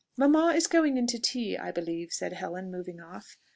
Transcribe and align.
"Mamma 0.17 0.53
is 0.55 0.65
going 0.65 0.97
into 0.97 1.19
tea, 1.19 1.55
I 1.59 1.69
believe," 1.71 2.11
said 2.11 2.33
Helen, 2.33 2.71
moving 2.71 2.99
off. 2.99 3.37